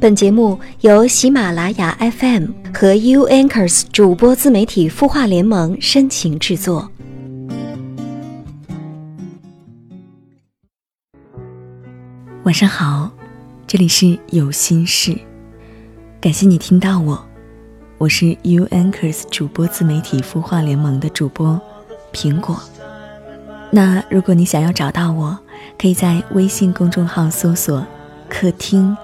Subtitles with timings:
[0.00, 6.90] 本节目由喜马拉雅 FM 和 U Anchors 主播自媒体孵化联盟深情制作。
[12.44, 13.10] 晚上好，
[13.66, 15.14] 这里是有心事，
[16.18, 17.22] 感谢你听到我，
[17.98, 21.60] 我是 U Anchors 主播自媒体孵化联盟的主播
[22.10, 22.58] 苹果。
[23.70, 25.38] 那如果你想要找到我，
[25.78, 27.86] 可以在微信公众号搜索
[28.30, 28.96] “客厅”。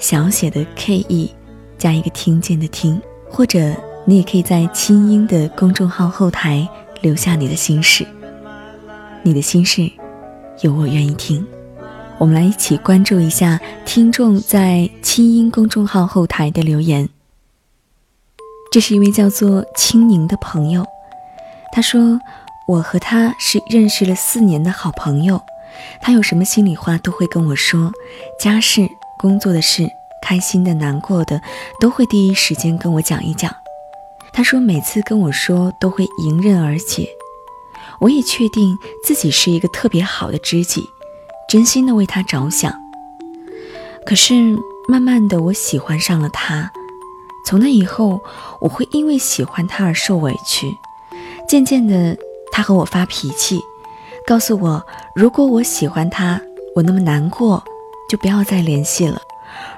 [0.00, 1.30] 小写的 K E，
[1.76, 3.76] 加一个听见的听，或者
[4.06, 6.66] 你也可以在清音的公众号后台
[7.02, 8.06] 留下你的心事。
[9.22, 9.92] 你的心事，
[10.62, 11.46] 有我愿意听。
[12.16, 17.06] 我们来一起关注一下听众在清音公众号后台的留言。
[18.72, 20.86] 这是一位叫做青柠的朋友，
[21.72, 22.18] 他说
[22.66, 25.42] ：“我和他是认识了四年的好朋友，
[26.00, 27.92] 他有什么心里话都会跟我说，
[28.40, 28.88] 家事。”
[29.20, 29.86] 工作的事，
[30.22, 31.40] 开心的、难过的，
[31.80, 33.54] 都会第一时间跟我讲一讲。
[34.32, 37.08] 他说每次跟我说都会迎刃而解。
[38.00, 40.88] 我也确定自己是一个特别好的知己，
[41.48, 42.72] 真心的为他着想。
[44.06, 46.70] 可是慢慢的，我喜欢上了他。
[47.44, 48.20] 从那以后，
[48.60, 50.76] 我会因为喜欢他而受委屈。
[51.48, 52.16] 渐渐的，
[52.52, 53.60] 他和我发脾气，
[54.26, 56.40] 告诉我如果我喜欢他，
[56.76, 57.62] 我那么难过。
[58.08, 59.20] 就不要再联系了。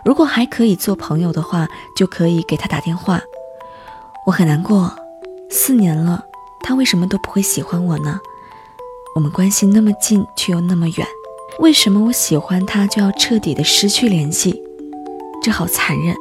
[0.04, 3.20] 如果还可以做朋友的话，就可以给他打电话。
[4.26, 4.92] 我很难过，
[5.50, 6.24] 四年了，
[6.60, 8.20] 他为什么都不会喜欢我呢？
[9.14, 11.06] 我们关系那么近，却又那么远，
[11.58, 14.62] 为什么我喜欢他就要彻底的失去联系？
[15.42, 16.16] 这好残忍！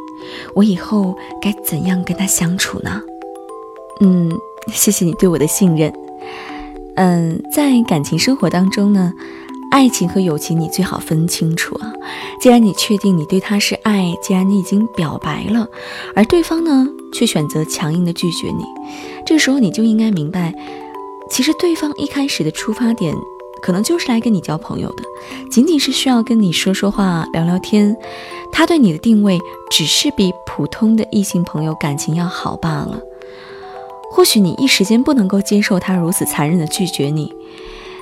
[0.55, 3.01] 我以后该怎样跟他相处呢？
[3.99, 4.31] 嗯，
[4.73, 5.93] 谢谢你对我的信任。
[6.95, 9.13] 嗯，在感情生活当中呢。
[9.71, 11.93] 爱情和友情，你最好分清楚啊！
[12.41, 15.65] 既然你确定你对他是爱，既然你已经表白了，
[16.13, 18.63] 而对方呢却选择强硬的拒绝你，
[19.25, 20.53] 这个时候你就应该明白，
[21.29, 23.15] 其实对方一开始的出发点
[23.61, 25.03] 可能就是来跟你交朋友的，
[25.49, 27.95] 仅仅是需要跟你说说话、聊聊天。
[28.51, 29.39] 他对你的定位
[29.71, 32.99] 只是比普通的异性朋友感情要好罢了。
[34.11, 37.33] 或许你一时间不能够接受他如此残忍的拒绝你。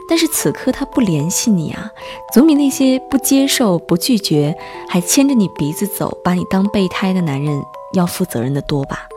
[0.10, 1.92] 但是此刻他不联系你啊，
[2.34, 4.58] 总比那些不接受、不拒绝，
[4.90, 7.62] 还牵着你鼻子走，把你当备胎的男人
[7.94, 9.08] 要负责任的多吧？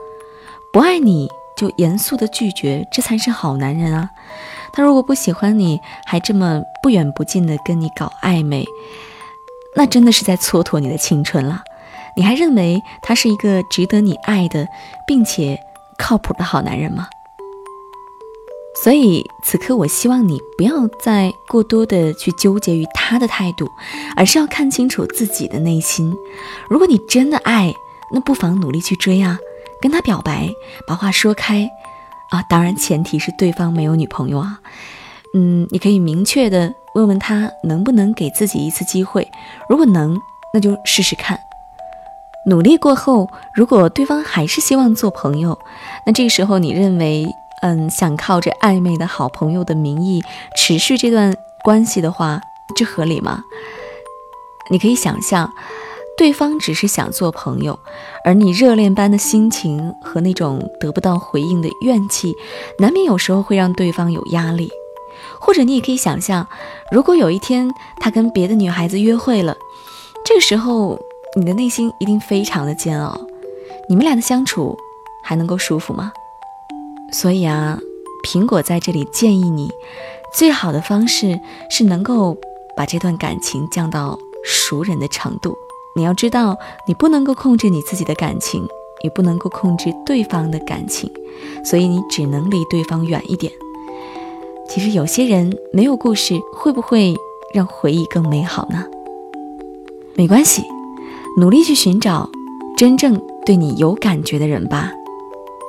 [0.70, 4.10] 不爱你就严肃的拒绝，这才是好男人啊！
[4.74, 8.66] 他如果不喜欢你，还这么不远不近的跟你搞暧昧，
[9.74, 11.62] 那真的是在蹉跎你的青春了。
[12.14, 14.68] 你还认为他是一个值得你爱的，
[15.06, 15.58] 并且
[15.98, 17.08] 靠谱的好男人吗？
[18.82, 23.70] 所以此刻，我希望你不要再过多的去纠结于他的态度，
[24.16, 26.12] 而是要看清楚自己的内心。
[26.68, 27.72] 如果你真的爱，
[28.12, 29.38] 那不妨努力去追啊，
[29.80, 30.50] 跟他表白，
[30.84, 31.70] 把话说开
[32.30, 32.42] 啊。
[32.42, 34.58] 当然，前提是对方没有女朋友啊。
[35.32, 39.30] 嗯，你可以明确的问问他能不能给自己一次机会，
[39.68, 40.20] 如果能，
[40.52, 41.38] 那就试试看。
[42.48, 45.56] 努力过后，如果对方还是希望做朋友，
[46.04, 47.24] 那这个时候你认为？
[47.62, 50.22] 嗯，想靠着暧昧的好朋友的名义
[50.56, 52.40] 持续这段关系的话，
[52.76, 53.44] 这合理吗？
[54.70, 55.52] 你可以想象，
[56.16, 57.78] 对方只是想做朋友，
[58.24, 62.34] 而你热恋般的心情和那种得不到回应的怨气，
[62.78, 64.70] 难免有时候会让对方有压力。
[65.40, 66.46] 或者你也可以想象，
[66.90, 67.70] 如果有一天
[68.00, 69.56] 他跟别的女孩子约会了，
[70.24, 70.98] 这个时候
[71.36, 73.20] 你的内心一定非常的煎熬，
[73.88, 74.76] 你们俩的相处
[75.22, 76.12] 还能够舒服吗？
[77.12, 77.78] 所以啊，
[78.24, 79.70] 苹果在这里建议你，
[80.34, 81.38] 最好的方式
[81.70, 82.36] 是能够
[82.76, 85.54] 把这段感情降到熟人的程度。
[85.94, 86.56] 你要知道，
[86.88, 88.66] 你不能够控制你自己的感情，
[89.04, 91.12] 也不能够控制对方的感情，
[91.62, 93.52] 所以你只能离对方远一点。
[94.68, 97.14] 其实有些人没有故事，会不会
[97.52, 98.86] 让回忆更美好呢？
[100.14, 100.64] 没关系，
[101.36, 102.30] 努力去寻找
[102.74, 104.90] 真正对你有感觉的人吧，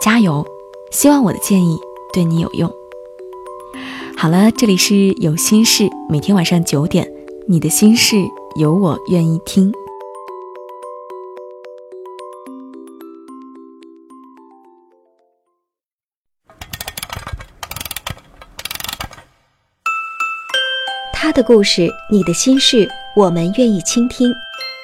[0.02, 0.46] 加油！
[0.94, 1.80] 希望我的建议
[2.14, 2.72] 对你有用。
[4.16, 7.12] 好了，这里是有心事，每天晚上九点，
[7.48, 8.16] 你的心事
[8.58, 9.74] 有我愿意听。
[21.12, 24.32] 他的故事，你的心事，我们愿意倾听。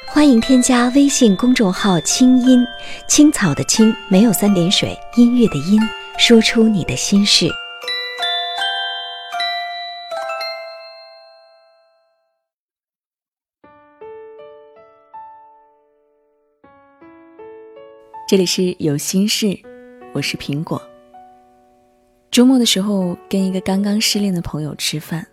[0.07, 2.65] 欢迎添加微信公众号“清音
[3.07, 5.79] 青草”的青，没有三点水，音乐的音。
[6.19, 7.49] 说出你的心事。
[18.27, 19.57] 这里是有心事，
[20.13, 20.79] 我是苹果。
[22.29, 25.25] 周末的时候跟一个刚刚失恋的朋友吃饭，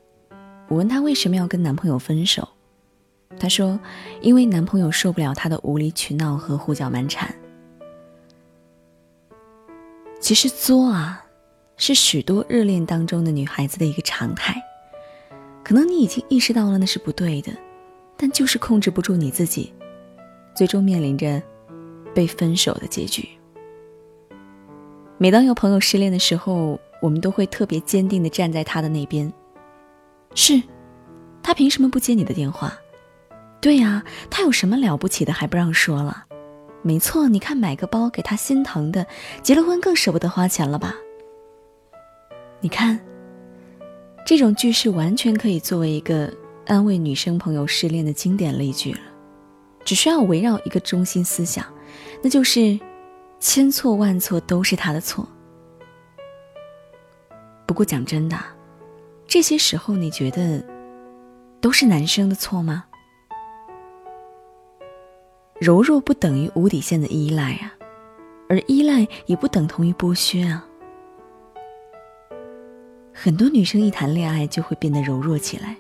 [0.69, 2.49] 我问她为什么要跟男朋友分手，
[3.41, 3.79] 她说
[4.21, 7.35] 因为男朋友受不了她的无理取闹和胡搅蛮缠。
[10.27, 11.25] 其实作啊，
[11.77, 14.61] 是许多热恋当中的女孩子的一个常态。
[15.63, 17.53] 可能你已经意识到了那是不对的，
[18.17, 19.73] 但就是控制不住你自己，
[20.53, 21.41] 最终面临着
[22.13, 23.29] 被分手的结局。
[25.17, 29.33] 每当有朋友失恋的时候，我们都会特别坚定的站在他的那边。
[30.35, 30.61] 是，
[31.41, 32.77] 他凭什么不接你的电话？
[33.61, 36.26] 对呀，他有什么了不起的还不让说了？
[36.87, 39.05] 没错，你看买个包给他心疼的，
[39.43, 40.95] 结了婚更舍不得花钱了吧？
[42.61, 43.01] 你看，
[44.25, 46.33] 这种句式完全可以作为一个
[46.65, 49.01] 安慰女生朋友失恋的经典例句了，
[49.85, 51.67] 只需要围绕一个中心思想，
[52.23, 52.79] 那就是
[53.41, 55.27] 千错万错都是他的错。
[57.67, 58.39] 不过讲真的，
[59.27, 60.65] 这些时候你觉得
[61.61, 62.85] 都是男生的错吗？
[65.59, 67.75] 柔弱不等于无底线的依赖啊，
[68.49, 70.67] 而依赖也不等同于剥削啊。
[73.15, 75.75] 很多女生一谈恋爱就会变得柔弱起来，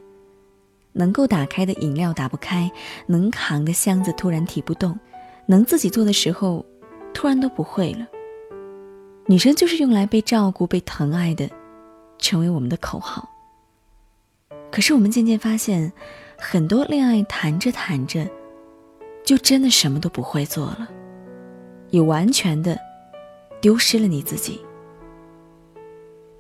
[0.93, 2.70] 能够打开的饮料打不开，
[3.06, 4.99] 能扛的箱子突然提不动，
[5.44, 6.64] 能自己做的时候，
[7.12, 8.06] 突然都不会了。
[9.26, 11.50] 女生就是用来被照顾、被疼爱的，
[12.17, 13.28] 成为我们的口号。
[14.73, 15.93] 可是我们渐渐发现，
[16.38, 18.26] 很多恋爱谈着谈着。
[19.26, 20.88] 就真的什么都不会做了，
[21.90, 22.78] 也完全的
[23.61, 24.61] 丢失了你自己。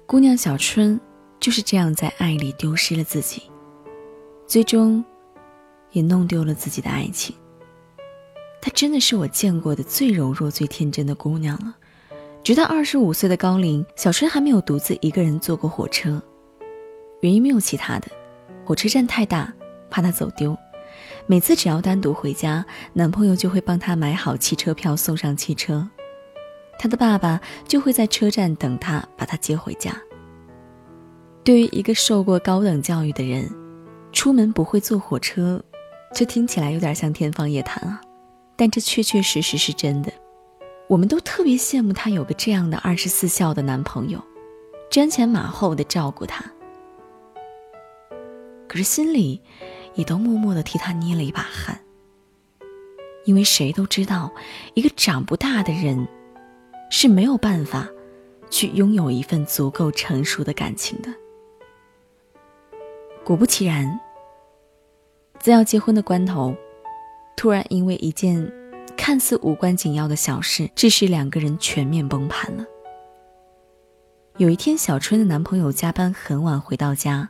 [0.06, 0.98] 姑娘小春
[1.40, 3.42] 就是这样在爱里丢失了自己，
[4.46, 5.04] 最终
[5.90, 7.34] 也弄丢了自己的爱情。
[8.60, 11.76] 她真的是我见过的最柔弱、最天真的姑娘了。
[12.44, 16.22] 直到二十五岁的高龄，小春还没有独自一个人坐过火车，
[17.20, 18.06] 原因没有其他的，
[18.64, 19.52] 火车站太大，
[19.90, 20.56] 怕她走丢。
[21.28, 25.88] 每次只要单独回家，男朋友就会帮她买好汽车票，送上汽车。
[26.78, 29.92] 她的爸爸就会在车站等她，把她接回家。
[31.42, 33.50] 对于一个受过高等教育的人，
[34.12, 35.60] 出门不会坐火车，
[36.14, 38.00] 这听起来有点像天方夜谭啊，
[38.54, 40.12] 但这确确实实是真的。
[40.88, 44.22] 我们都特别羡慕她有个这样的二十四孝的男朋友，
[44.90, 46.44] 瞻前马后的照顾她。
[48.68, 49.42] 可是心里……
[49.96, 51.80] 也都默默的替他捏了一把汗，
[53.24, 54.30] 因为谁都知道，
[54.74, 56.06] 一个长不大的人
[56.90, 57.88] 是没有办法
[58.48, 61.10] 去拥有一份足够成熟的感情的。
[63.24, 63.98] 果不其然，
[65.40, 66.54] 在要结婚的关头，
[67.36, 68.52] 突然因为一件
[68.96, 72.64] 看似无关紧要的小事，致使两个人全面崩盘了。
[74.36, 77.28] 有一天，小春的男朋友加班很晚回到家，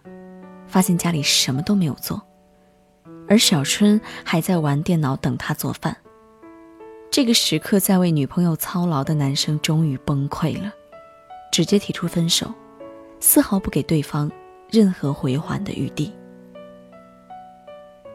[0.66, 2.25] 发现家里什么都没有做。
[3.28, 5.96] 而小春还在玩电脑等他做饭。
[7.10, 10.72] 这个时刻，在为女朋友操劳的男生终于崩溃了，
[11.52, 12.52] 直接提出分手，
[13.20, 14.30] 丝毫不给对方
[14.70, 16.12] 任何回还的余地。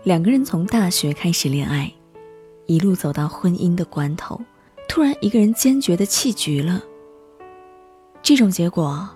[0.03, 1.91] 两个人从大学开始恋爱，
[2.65, 4.39] 一路走到婚姻的关头，
[4.87, 6.81] 突然一个人坚决的弃局了。
[8.21, 9.09] 这种结果，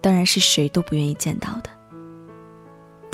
[0.00, 1.70] 当然是谁都不愿意见到的。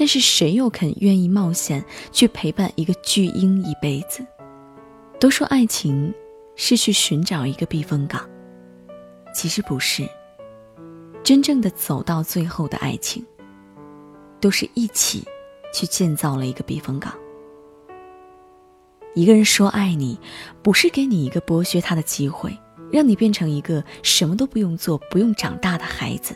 [0.00, 4.26] 但是谁又肯愿意冒险去陪伴一个巨婴一辈子？
[5.20, 6.10] 都说爱情
[6.56, 8.26] 是去寻找一个避风港，
[9.34, 10.08] 其实不是。
[11.22, 13.22] 真正的走到最后的爱情，
[14.40, 15.22] 都是一起
[15.70, 17.12] 去建造了一个避风港。
[19.14, 20.18] 一个人说爱你，
[20.62, 22.58] 不是给你一个剥削他的机会，
[22.90, 26.34] 让你变成一个什么都不用做、不用长大的孩子。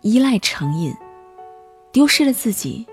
[0.00, 0.90] 依赖成瘾。
[1.94, 2.84] 丢失了自己，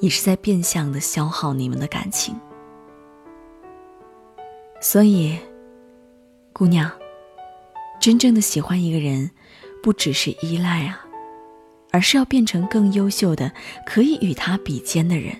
[0.00, 2.34] 也是在变相的消耗你们的感情。
[4.80, 5.38] 所以，
[6.54, 6.90] 姑娘，
[8.00, 9.30] 真正的喜欢一个人，
[9.82, 11.04] 不只是依赖啊，
[11.90, 13.52] 而是要变成更优秀的，
[13.84, 15.38] 可以与他比肩的人。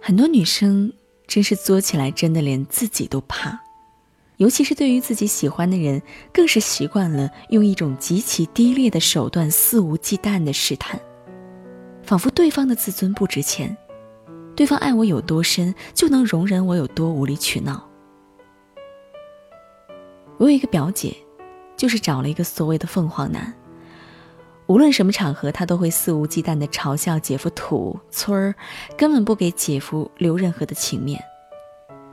[0.00, 0.90] 很多女生
[1.26, 3.60] 真是作起来，真的连自己都怕。
[4.40, 6.00] 尤其是对于自己喜欢的人，
[6.32, 10.98] 更是习惯了用一种极其低劣的手段肆无忌惮的试探，
[12.02, 13.76] 仿佛对方的自尊不值钱，
[14.56, 17.86] 对方爱我有多深，就能容忍我有多无理取闹。
[20.38, 21.14] 我有一个表姐，
[21.76, 23.52] 就是找了一个所谓的凤凰男，
[24.68, 28.54] 无论什么场合，他都会肆无忌惮的嘲笑姐夫土村儿，
[28.96, 31.22] 根本不给姐夫留任何的情面。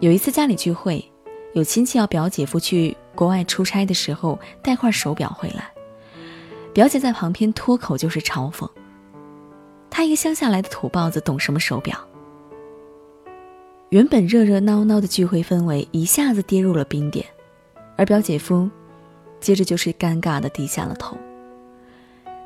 [0.01, 1.09] 有一次家里聚会，
[1.57, 5.71] 有亲戚要表姐夫去国外出差的时候带块手表回来，
[6.71, 8.69] 表姐在旁边脱口就是嘲讽。
[9.89, 11.97] 她一个乡下来的土包子，懂什么手表？
[13.89, 17.25] 原本热热闹闹的聚会氛围一下子跌入了冰点，
[17.95, 18.69] 而表姐夫，
[19.39, 21.17] 接着就是尴尬的低下了头。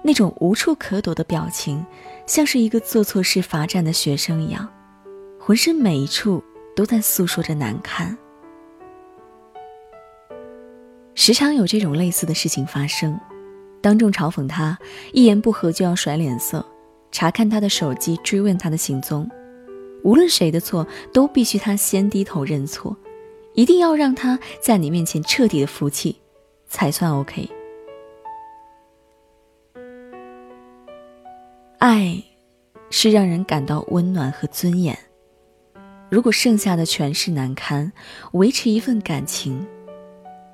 [0.02, 1.86] 那种无处可躲的表情，
[2.26, 4.66] 像是一个做错事罚站的学生一样，
[5.38, 6.42] 浑身每一处
[6.78, 8.18] 都在诉说着难堪。
[11.14, 13.20] 时常有这种类似的事情发生，
[13.82, 14.78] 当众嘲讽他，
[15.12, 16.66] 一言不合就要甩脸色，
[17.12, 19.30] 查看他的手机，追问他的行踪。
[20.04, 22.96] 无论谁的错，都必须他先低头认错，
[23.54, 26.16] 一定要让他在你面前彻底的服气，
[26.68, 27.48] 才算 OK。
[31.78, 32.24] 爱，
[32.90, 34.98] 是让人感到温暖和尊严。
[36.10, 37.92] 如果剩下的全是难堪，
[38.32, 39.68] 维持一份感情，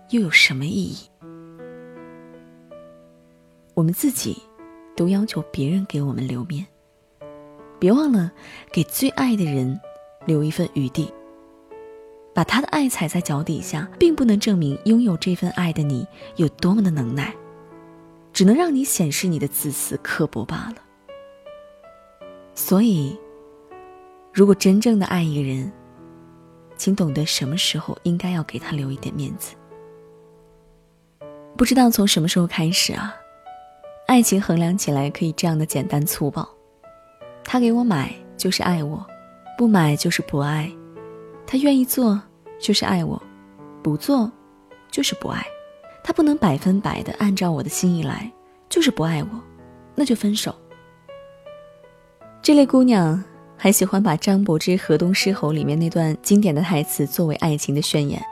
[0.10, 0.98] 又有什么意义？
[3.74, 4.42] 我们自己，
[4.96, 6.66] 都要求别人给我们留面。
[7.80, 8.32] 别忘了
[8.72, 9.80] 给最爱的人
[10.26, 11.14] 留一份余地。
[12.34, 17.36] 把他的爱踩在脚底下，并不能证明拥有这份爱的你有多么的能耐，
[18.32, 20.76] 只能让你显示你的自私刻薄罢了。
[22.54, 23.18] 所以，
[24.32, 25.72] 如果真正的爱一个人，
[26.78, 29.56] 请懂得什么时候应该要给他留一点面子。
[31.58, 33.16] 不知道从什么时候开始啊，
[34.06, 36.48] 爱情衡量起来可以这样的简单粗暴。
[37.44, 39.04] 他给我买就是爱我，
[39.58, 40.70] 不买就是不爱；
[41.48, 42.22] 他愿意做
[42.60, 43.20] 就是爱我，
[43.82, 44.32] 不做
[44.92, 45.44] 就是不爱。
[46.04, 48.32] 他不能百分百的按照我的心意来，
[48.70, 49.30] 就是不爱我，
[49.96, 50.54] 那就分手。
[52.40, 53.22] 这类姑娘
[53.58, 58.24] 还喜欢把张柏芝《河东狮吼》里面那段经典的台词作为爱情的宣言：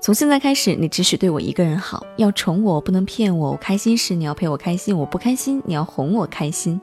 [0.00, 3.50] 从现在开始，你只许对我一个人好，要宠我，不能骗我。
[3.50, 6.80] 我开心时你要陪我开心，我不开心你要哄我开心。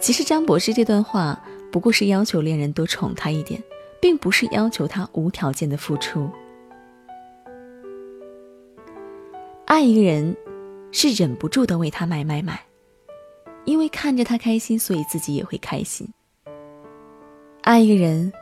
[0.00, 3.62] 其实张柏芝这段话不过是要求恋人多宠她一点，
[4.00, 6.28] 并不是要求他无条件的付出。
[9.64, 10.36] 爱一个人，
[10.90, 12.60] 是忍不住的为他买买买，
[13.64, 16.08] 因为看着他开心，所以自己也会开心。
[17.62, 18.32] 爱一个人，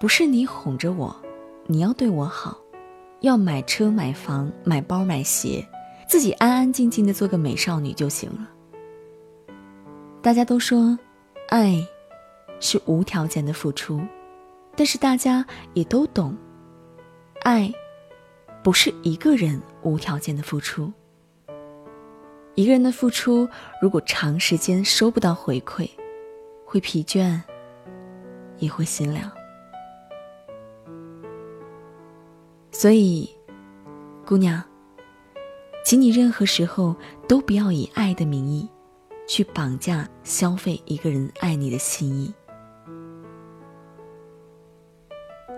[0.00, 1.14] 不是你哄着我，
[1.66, 2.58] 你要对我好，
[3.20, 5.66] 要买车买房买包买鞋，
[6.06, 8.50] 自己安安静静的做个美少女就行了。
[10.20, 10.98] 大家都说，
[11.48, 11.82] 爱
[12.60, 13.98] 是无条件的付出，
[14.76, 16.36] 但是大家也都懂，
[17.42, 17.72] 爱
[18.62, 20.92] 不是一个人无条件的付出。
[22.56, 23.48] 一个人的付出，
[23.80, 25.88] 如果长时间收不到回馈，
[26.66, 27.40] 会疲倦，
[28.58, 29.32] 也会心凉。
[32.74, 33.26] 所以，
[34.26, 34.62] 姑娘，
[35.86, 36.94] 请你任何时候
[37.26, 38.68] 都不要以爱的名义。
[39.26, 42.30] 去绑架、消费一个人爱你的心意。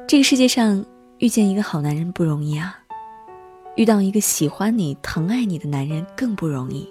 [0.07, 0.87] 这个世界上
[1.19, 2.79] 遇见一个好男人不容易啊，
[3.75, 6.89] 遇到一个喜欢你、疼爱你的男人更不容易。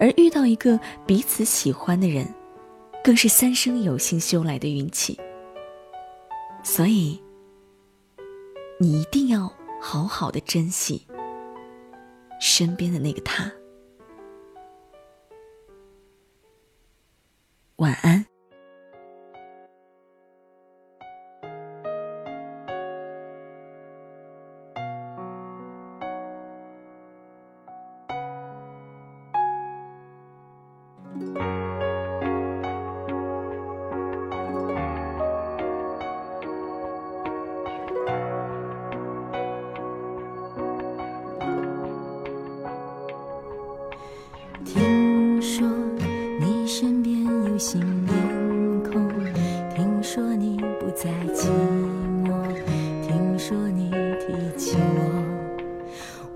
[0.00, 2.26] 而遇到一个彼此喜欢的人，
[3.04, 5.20] 更是三生有幸修来的运气。
[6.62, 7.20] 所以，
[8.78, 11.06] 你一定要好好的珍惜
[12.40, 13.50] 身边的那个他。
[17.76, 18.33] 晚安。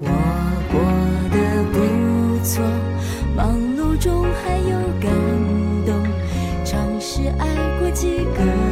[0.00, 0.08] 我
[0.70, 0.80] 过
[1.30, 1.36] 得
[1.72, 2.64] 不错
[3.36, 5.10] 忙碌中还有感
[5.86, 5.94] 动
[6.64, 7.46] 尝试爱
[7.78, 8.67] 过几个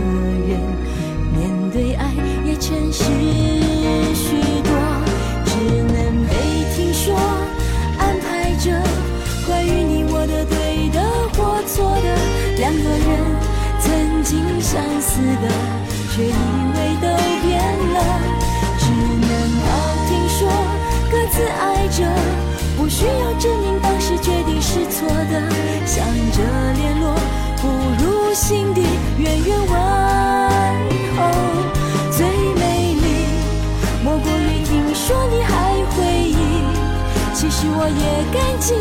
[37.86, 38.74] 我也感激。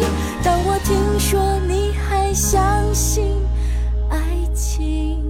[0.44, 3.38] 当我听说你还相信
[4.10, 4.18] 爱
[4.56, 5.24] 情。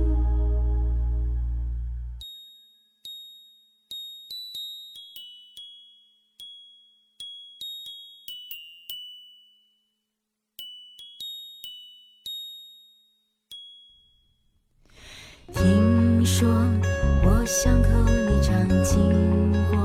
[15.54, 16.48] 听说
[17.26, 19.76] 我想和你常经过，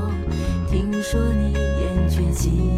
[0.69, 2.70] 听说你厌倦寂寞，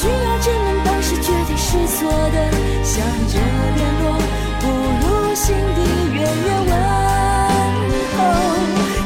[0.00, 2.38] 需要证明当时决定是错的，
[2.84, 3.34] 想着
[3.74, 4.14] 联络，
[4.60, 4.64] 不
[5.02, 5.78] 如心底
[6.14, 6.72] 远远问
[8.14, 8.16] 候。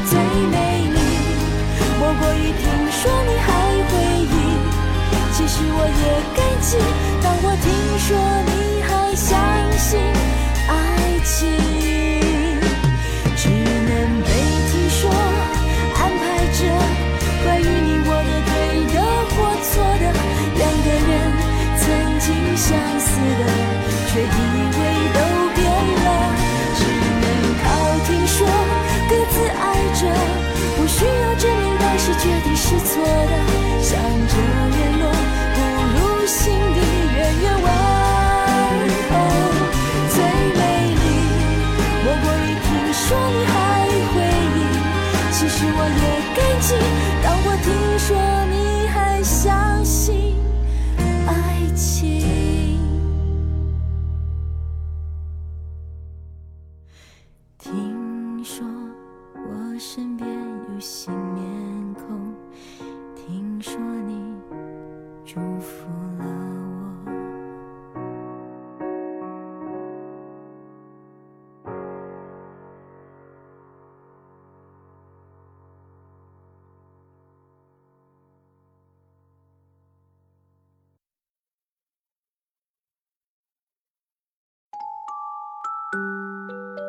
[0.05, 0.13] 最
[0.51, 0.55] 美
[0.93, 0.95] 丽，
[1.97, 3.49] 莫过于听说你还
[3.89, 4.31] 回忆。
[5.33, 6.01] 其实我也
[6.37, 6.77] 感激，
[7.23, 7.65] 当我听
[7.97, 8.07] 说
[8.45, 8.51] 你
[8.83, 9.33] 还相
[9.79, 9.89] 信
[10.69, 10.71] 爱
[11.25, 11.41] 情，